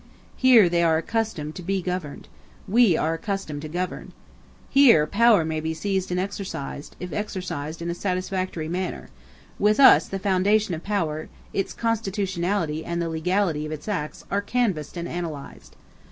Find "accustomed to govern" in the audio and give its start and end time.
3.13-4.13